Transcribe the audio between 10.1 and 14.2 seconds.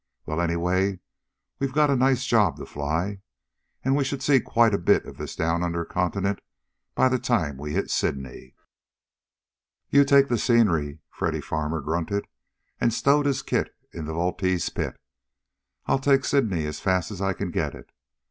the scenery," Freddy Farmer grunted, and stowed his kit in the